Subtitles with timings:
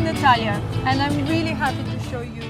[0.00, 2.42] I'm Natalia, and I'm really happy to show you.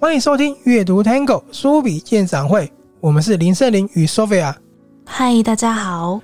[0.00, 4.52] 欢迎收听阅读 Tango 书比鉴赏会，我们是林胜林与 Sophia。
[5.06, 6.20] 嗨，大家好。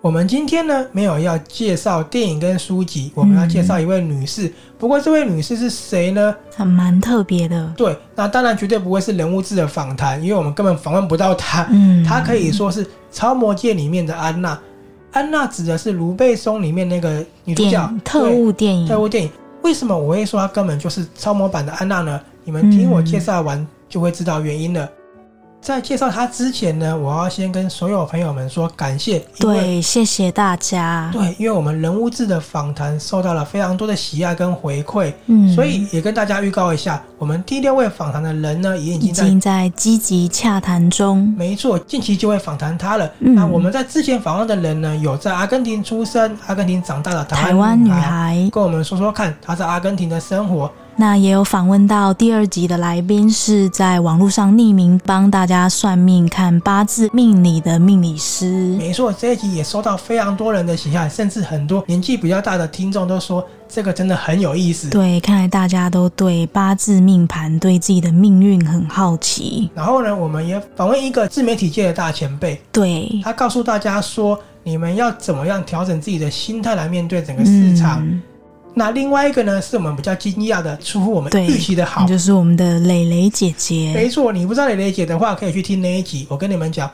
[0.00, 4.46] 我们今天呢没有要介绍电影跟书籍，我们要介绍一位女士。
[4.46, 6.32] 嗯、不过这位女士是谁呢？
[6.54, 7.72] 还蛮特别的。
[7.76, 11.66] 对，那当然绝对不会是人物志的访谈，因为我们根本访问不到她。
[11.70, 14.56] 嗯，她可以说是超模界里面的安娜。
[15.10, 18.86] 安娜指的是卢贝松里面那个女主角，特务电影。
[18.86, 19.30] 特务电影。
[19.62, 22.20] 为什么我会说她根本就是超模版的安娜呢？
[22.44, 24.84] 你们听我介绍完就会知道原因了。
[24.84, 24.90] 嗯、
[25.60, 29.22] 在介绍他之前呢，我要先跟所有朋友们说感谢。
[29.38, 31.10] 对，谢谢大家。
[31.12, 41.34] 对，因为我们人物志的访谈受到了非常多的喜爱跟回馈，嗯，所以也跟大家预告一下，我们第六位访谈的人呢，也已经在已经在积极洽谈中。
[41.36, 43.10] 没错，近期就会访谈他了。
[43.18, 50.70] 嗯、那我们在之前访问的人呢，有在阿根廷出生、阿根廷长大的台湾女孩，跟我们说说看她在阿根廷的生活。
[51.00, 58.74] 那也有访问到第二集的来宾，是在网络上匿名帮大家算命、看八字命理的命理师。
[58.76, 64.90] 没错，这一集也收到非常多人的喜爱，甚至很多年纪比较大的听众都说这个真的很有意思。
[64.90, 69.70] 对，看来大家都对八字命盘、对自己的命运很好奇。
[69.76, 78.04] 然后呢，我们也访问一个自媒体界的大前辈，对，他告诉大家说，你们要怎么样调整自己的心态来面对整个市场。
[78.04, 78.20] 嗯
[78.78, 83.92] 那另外一个呢，是我们比较惊讶的，出乎我们预期的好，就是我们的蕾蕾姐姐。
[83.92, 86.24] 没错，你不知道蕾蕾姐的话，可以去听那一集。
[86.30, 86.88] 我跟你们讲，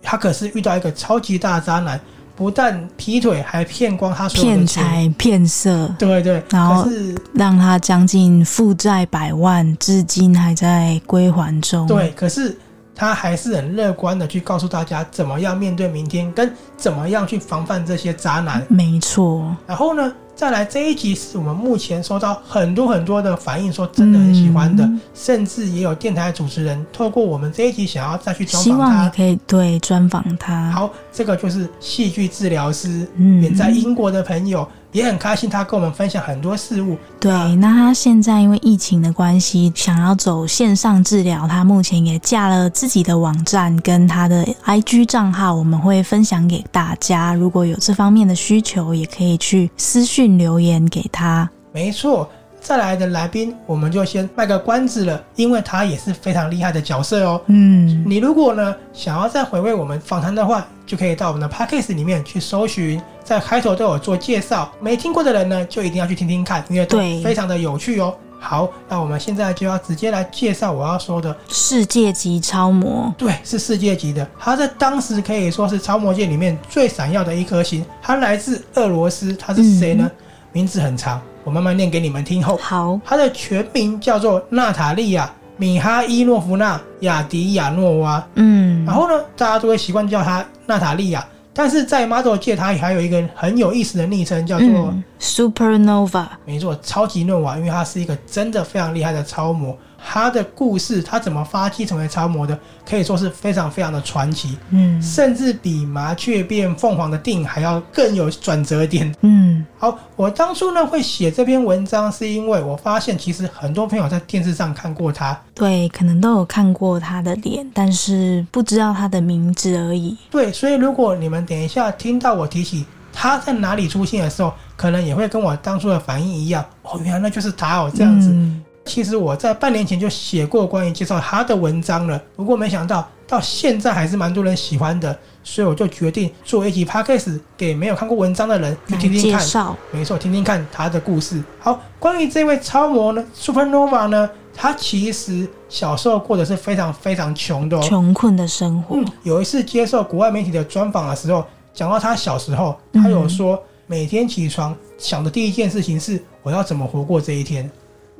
[0.00, 2.00] 她可是遇到一个超级大渣男，
[2.36, 5.92] 不但劈腿，还骗光她所有的钱，骗财骗色。
[5.98, 11.84] 对对，然后是让她将近负债百万，至今还在归还中。
[11.88, 12.56] 对，可是
[12.94, 18.64] 她还是很乐观的去告诉大家，怎么样面对明天，跟怎么样去防范这些渣男。
[18.68, 19.52] 没错。
[19.66, 20.12] 然后呢？
[20.34, 30.70] 再来这一集是我们目前收到很多很多的反应，说真的很喜欢的，嗯、甚至也有电台主持人透过我们这一集想要再去专访他，希望你可以对专访他。
[30.72, 34.66] 好，这个就是戏剧治疗师，远、嗯、在英国的朋友。
[34.94, 36.96] 也很开心，他跟我们分享很多事物。
[37.18, 47.34] 对，那他现在因为疫情的关系，想要走线上治疗，他目前也架了自己的网站跟他的 IG 账号，我们会分享给大家。
[47.34, 51.50] 如果有这方面的需求，也可以去私讯留言给他。
[51.72, 52.30] 没错。
[52.64, 57.38] 再来的来宾，我们就先卖个关子了，因为他也是非常厉害的角色哦。
[57.48, 64.72] 嗯，你如果呢想要再回味我们访谈的话，就可以到我们的 Podcast 里面去搜寻，在开头都有做介绍。
[64.80, 68.14] 没听过的人呢，就一定要去听听看，因为都非常的有趣哦。
[68.40, 73.12] 好，那我们现在就要直接来介绍我要说的世界级超模。
[73.18, 77.84] 对，是世界级的，他在当时可以说是超模界里面最闪耀的一颗星。
[78.00, 80.04] 他来自俄罗斯，他是谁呢？
[80.06, 80.10] 嗯、
[80.52, 81.20] 名字很长。
[81.44, 82.56] 我慢慢念给你们听后。
[82.56, 85.24] 好，她的全名叫做娜塔莉亚·
[85.56, 88.26] 米哈伊诺夫娜·雅迪亚诺娃。
[88.34, 91.24] 嗯，然后呢，大家都会习惯叫她娜塔莉亚。
[91.52, 96.26] 但是在 model 界，她还有一个很有意思的昵称，叫做、嗯、Supernova。
[96.44, 99.76] 没错，超级诺娃，因为她是一个真的非常厉害的超模。
[100.06, 109.64] 他的故事，他怎么发迹成为超模的，可以说是非常非常的传奇，嗯，甚至比麻雀变凤凰的电影还要更有转折点，嗯。
[109.78, 120.14] 好，我当初呢会写这篇文章，是因为我发现其实很多朋友在电视上看过他，对，可能都有看过他的脸，但是不知道他的名字而已。
[120.30, 128.30] 对，所以如果你们等一下听到我提起他在哪里出现的时候，可能也会跟我当初的反应一样，哦，原来那就是他哦，这样子。
[128.30, 139.74] 嗯其实我在半年前就写过关于介绍他的文章了，不过没想到到现在还是蛮多人喜欢的，所以我就决定做一集 podcast 给没有看过文章的人去听听看。
[139.90, 141.42] 没错，听听看他的故事。
[141.58, 148.96] 好，关于这位超模呢，Supernova 呢，他其实小时候过的是非常非常穷的哦，穷困的生活。
[148.96, 151.42] 嗯，有一次接受国外媒体的专访的时候，
[151.74, 157.70] 讲到他小时候，他有说每天起床想的第一件事情是我要怎么活过这一天。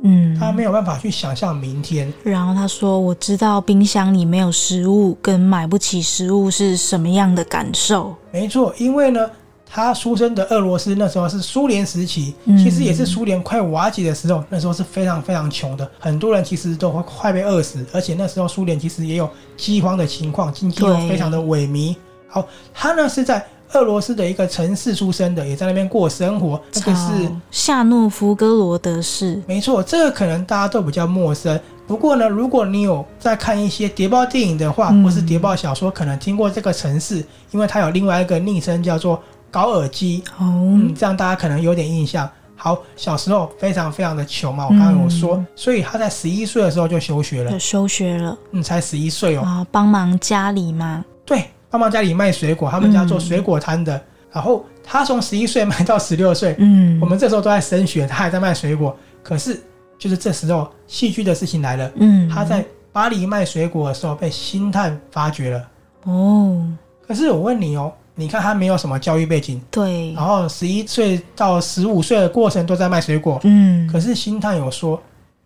[0.03, 2.13] 嗯，他没有办法去想象明天。
[2.25, 9.31] 然后他说：“我知道冰箱里没有食物，跟买不起食物是什么样的感受。”没错，因为呢，
[9.65, 21.97] 他出生的俄罗斯那时候是苏联时期，嗯、其实也是苏联快瓦解的时候，那时候是非常非常穷的，很多人其实都会快被饿死，而且那时候苏联其实也有饥荒的情况，经济又非常的萎靡。
[22.35, 22.45] 好，
[22.75, 26.61] 他呢是在俄罗斯的一个城市出生的，也在那边过生活。
[26.73, 29.41] 这个是夏诺夫哥罗德市。
[29.47, 31.59] 没错，这个可能大家都比较陌生。
[31.87, 40.25] 不过呢，如果你有在看一些谍报电影的话，或是谍报小说，可能听过这个城市，因为它有另外一个昵称叫做高尔基。
[40.39, 42.29] 哦，嗯，这样大家可能有点印象。
[42.57, 48.37] 好，小时候非常非常的穷嘛，我刚刚有说，嗯、所以他在十一岁的时候就休学了，就休学了。
[48.51, 49.43] 嗯，才十一岁哦。
[49.43, 51.05] 啊，帮忙家里嘛。
[51.27, 53.97] 对，帮忙家里卖水果，他们家做水果摊的。
[53.97, 54.03] 嗯、
[54.35, 58.97] 然后他从十一岁卖到十六岁，嗯，我们这时候都在升学，他还在卖水果。
[59.25, 59.61] 可是
[59.99, 61.91] 就是这时候，戏剧的事情来了。
[61.97, 65.69] 嗯，他在巴黎卖水果的时候被星探发掘了。
[66.05, 66.65] 哦，
[67.09, 67.93] 可是我问你哦。
[68.15, 75.03] 你看他没有什么教育背景，对，然后十一岁到十五岁的过程都在卖水果，嗯，可是星探有说，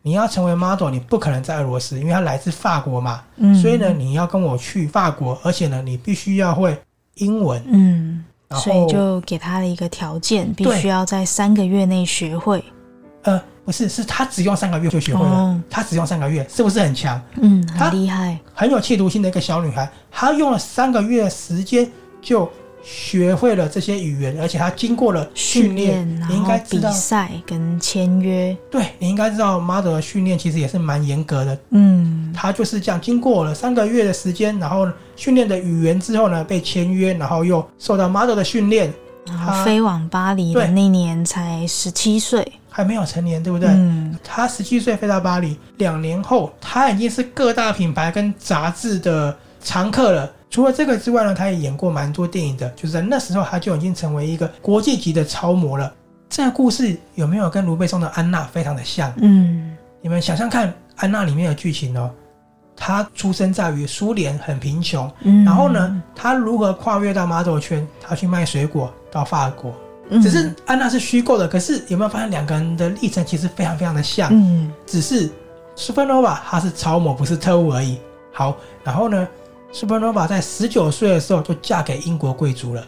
[0.08, 6.74] 你要成为 model，你不可能在俄罗斯，因为他来自法国嘛，嗯，所以呢，你要跟我去法国，而且呢，你必须要会
[7.16, 12.64] 英文，嗯，然所以就给他了一个条件，必须要在三个月内学会，
[13.24, 17.20] 呃，不是，是他只用三个月就学会了，哦，他只用三个月，是不是很强？
[17.42, 21.86] 嗯，很厉害，很有企图心的一个小女孩，她用了三个月的时间。
[22.20, 22.50] 就
[22.82, 28.56] 学会了这些语言，而且他经过了训练，你应该知道比赛跟签约。
[28.70, 31.58] 对，你应该知道 model 的训练其实也是蛮严格的。
[31.70, 38.92] 嗯，他就是这样，经过了三个月的时间，然后训练的语言之后呢，被签约，然后又受到 model 的训练，
[39.26, 43.68] 然后飞往巴黎的那年才十七岁，还没有成年，对不对？
[43.68, 50.32] 嗯，他十七岁飞到巴黎，两年后他已经是各大品牌跟杂志的常客了。
[50.50, 55.92] 除了这个之外呢，他也演过蛮多电影的，就是在那时候他就已经成为一个国际级的超模了。
[56.28, 59.12] 这个故事有没有跟卢贝松的《安娜》非常的像？
[59.16, 62.10] 嗯，你们想想看，《安娜》里面的剧情哦，
[62.76, 67.86] 她出生在于苏联，很贫穷，嗯，然后呢，她如何跨越到 model 圈？
[68.00, 69.74] 她去卖水果到法国，
[70.22, 74.28] 只是安娜是虚构的，可是有没有发现两个人的历程其实非常非常的像？
[74.30, 75.30] 嗯，只是
[75.76, 77.98] Supernova 她是超模，不是特务而已。
[78.32, 78.54] 好，
[78.84, 79.26] 然后呢
[79.72, 82.84] ？Supernova 在十九岁的时候就嫁给英国贵族了。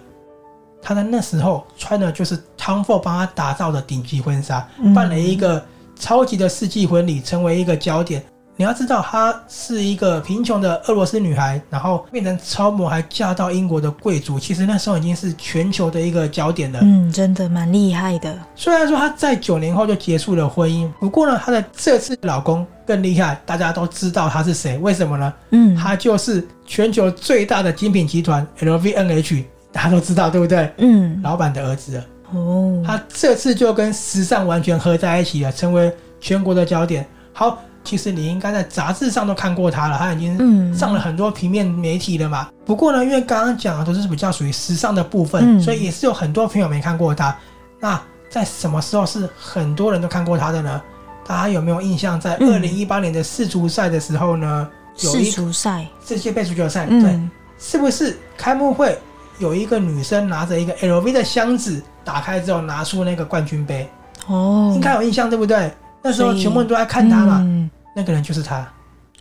[0.82, 8.24] 她在那时候穿的就是 Tom Ford 帮她打造的顶级婚纱，办了一个超级的世纪婚礼，成为一个焦点。
[8.60, 14.38] 你要知道，她是一个贫穷的俄罗斯女孩，然后变成超模，还嫁到英国的贵族。
[14.38, 16.78] 其实那时候已经是全球的一个焦点了。
[16.82, 18.38] 嗯，真的蛮厉害的。
[18.54, 24.76] 虽然说她在九年后就结束了婚姻，不过呢，她的这次老公更厉害，大家都知道他是谁？
[24.76, 25.32] 为什么呢？
[25.52, 29.42] 嗯，他就是全球最大的精品集团 LVMH，
[29.72, 30.70] 大家都知道，对不对？
[30.76, 31.98] 嗯，老板的儿子。
[32.34, 35.90] 哦，他这次就跟时尚完全合在一起了，成为
[36.20, 37.08] 全国的焦点。
[37.32, 37.58] 好。
[37.82, 42.48] 其实你应该在杂志上都看过他了，他已经上了很多平面媒体了嘛。
[42.64, 47.36] 不过呢，因为刚刚讲的都是比较属于时尚的部分，所以也是有很多朋友没看过他。
[47.80, 50.80] 那在什么时候是很多人都看过他的呢？
[51.26, 52.20] 大家有没有印象？
[52.20, 54.68] 在二零一八年的世足赛的时候呢？
[55.02, 57.18] 有世足赛，世界杯足球赛，对，
[57.58, 58.98] 是不是开幕会
[59.38, 63.88] 有一个女生拿着一个 LV 的箱子，打开之后拿出那个冠军杯？
[64.26, 65.72] 哦，应该有印象，对不对？
[66.02, 67.70] 那时候全部人都在看他嘛。
[67.94, 68.66] 那个人就是他，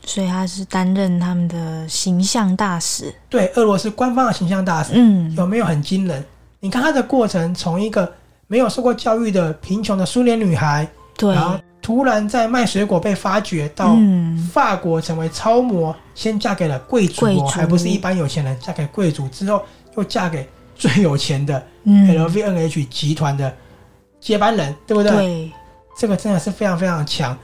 [0.06, 3.14] 所以他是担任他们的形象大使。
[3.28, 4.92] 对，俄罗斯官方的形象大使。
[4.94, 6.24] 嗯，有没有很惊人？
[6.60, 8.12] 你看他的过程，从一个
[8.48, 10.88] 没有受过教育的贫穷的苏联女孩，
[11.18, 13.98] 对，然后突然在卖水果被发掘，到
[14.52, 19.64] 法国成为超模，先嫁给了贵族，贵族还不是一般有钱人，嫁给贵族之后
[19.98, 23.52] 又嫁给最有钱的 LVNH 集团的
[24.20, 25.12] 接班人，对不对？
[25.12, 25.52] 对，
[26.00, 27.38] 这个真的是非常非常强。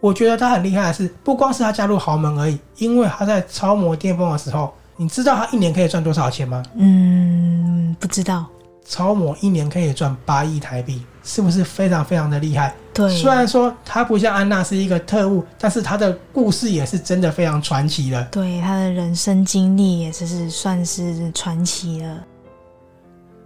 [0.00, 6.60] 我觉得他很厉害的是，不光是他加入豪门而已，因为他在超模巅峰的时候，你知道他一年可以赚多少钱吗？
[6.74, 8.46] 嗯，不知道。
[8.84, 12.74] 超模一年可以赚八亿台币，是不是非常非常的厉害？
[12.92, 13.16] 对。
[13.16, 18.20] 虽然说他不像安娜是一个特务，但是他的故事也是真的非常传奇的。
[18.32, 22.24] 对，他的人生经历也是算是传奇了。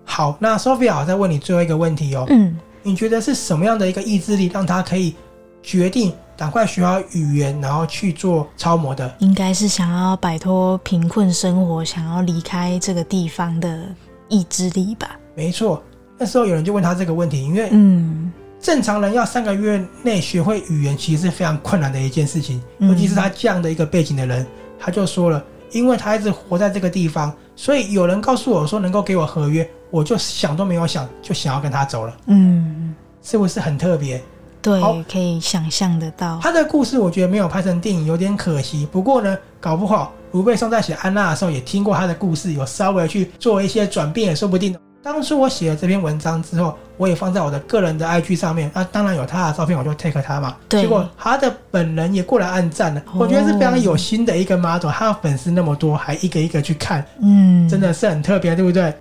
[0.06, 2.24] 好，那 Sophia，我再问你最后一个问题哦。
[2.30, 2.56] 嗯。
[2.84, 5.14] 你觉得是什么样的一个意志力让他可以
[5.62, 6.12] 决定？
[6.36, 13.84] 赶快学好语言，然后去做超模的，应该是想要摆脱贫困生活，想要离开这个地方的
[14.28, 15.16] 意志力吧。
[15.36, 15.80] 没错，
[16.18, 24.44] 那时候有人就问他这个问题，因为嗯，正常人要三个月内学会语言，其实是非常困难的一件事情，尤其是他这样的一个背景的人，
[24.76, 32.12] 他就说了，因为他一直活在这个地方，所以有人告诉我说能够给我合约，我就想都没有想，就想要跟他走了。
[32.26, 34.20] 嗯，是不是很特别？
[34.60, 36.40] 对，可以想象得到。
[36.42, 44.76] 他的故事我觉得没有拍成电影有点可惜，不过呢，搞不好卢贝松在写安娜的时候也听过他的故事，有稍微去做一些转变也说不定。
[45.00, 50.56] 当初我写了这篇文章之后，我也放在我的个人的 IG 上面，那、啊、当然有他的照片，我就 take 他嘛。
[50.68, 50.82] 对。
[50.82, 58.92] 结果他的本人也过来按赞了，哦、我觉得是非常有心的一个 model，他的粉丝那么多，还一个一个去看，嗯，真的是很特别，对不对？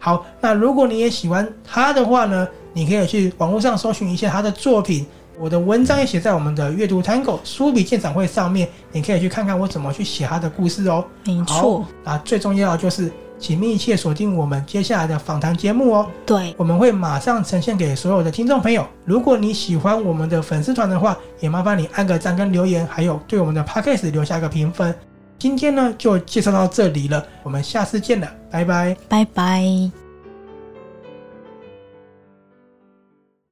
[0.00, 5.06] 好，那如果你也喜欢他的话呢，你可以去网络上搜寻一下他的作品，
[5.38, 11.04] 我的文章也写在我们的阅读 Tango 书笔鉴赏会上面，你可以去看看我怎么去写他的故事哦。
[11.24, 11.84] 没错。
[12.02, 13.12] 那最重要的就是。
[13.42, 16.06] 请密切锁定我们接下来的访谈节目哦。
[16.26, 18.86] 对，我们会马上呈现给所有的听众朋友。
[19.06, 24.94] 如果你喜欢我们的粉丝团的话，也麻烦你按个赞跟留言，还有对我们的 Podcast 留下一个评分。
[25.40, 29.99] 今天呢，就介绍到这里了，我们下次见了，拜拜，拜拜。